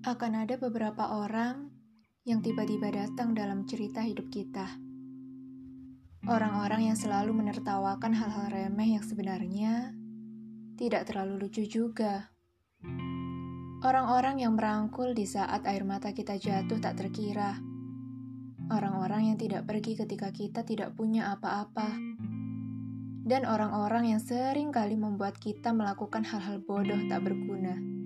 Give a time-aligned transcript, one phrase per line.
[0.00, 1.68] Akan ada beberapa orang
[2.24, 4.80] yang tiba-tiba datang dalam cerita hidup kita.
[6.24, 9.92] Orang-orang yang selalu menertawakan hal-hal remeh yang sebenarnya
[10.80, 12.32] tidak terlalu lucu juga.
[13.84, 17.60] Orang-orang yang merangkul di saat air mata kita jatuh tak terkira.
[18.72, 21.92] Orang-orang yang tidak pergi ketika kita tidak punya apa-apa.
[23.20, 28.00] Dan orang-orang yang sering kali membuat kita melakukan hal-hal bodoh tak berguna.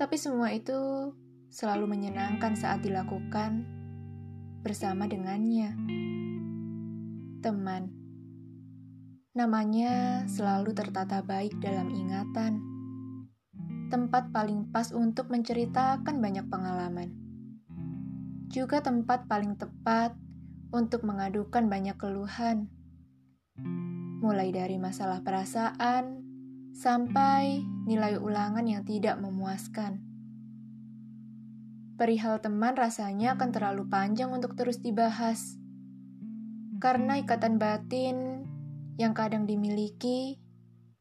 [0.00, 1.12] Tapi semua itu
[1.52, 3.68] selalu menyenangkan saat dilakukan
[4.64, 5.76] bersama dengannya.
[7.44, 7.92] Teman.
[9.36, 12.64] Namanya selalu tertata baik dalam ingatan.
[13.92, 17.12] Tempat paling pas untuk menceritakan banyak pengalaman.
[18.48, 20.16] Juga tempat paling tepat
[20.72, 22.72] untuk mengadukan banyak keluhan.
[24.24, 26.24] Mulai dari masalah perasaan,
[26.80, 30.00] sampai nilai ulangan yang tidak memuaskan.
[32.00, 35.60] Perihal teman rasanya akan terlalu panjang untuk terus dibahas.
[36.80, 38.48] Karena ikatan batin
[38.96, 40.40] yang kadang dimiliki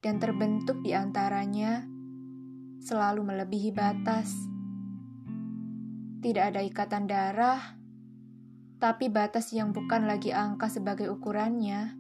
[0.04, 1.88] dan terbentuk di antaranya
[2.84, 4.36] selalu melebihi batas.
[6.20, 7.80] Tidak ada ikatan darah,
[8.84, 11.95] tapi batas yang bukan lagi angka sebagai ukurannya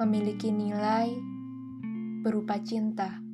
[0.00, 1.31] memiliki nilai
[2.22, 3.31] berupa cinta.